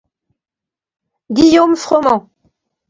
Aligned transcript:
Guillaume 1.31 1.75
Froment! 1.75 2.31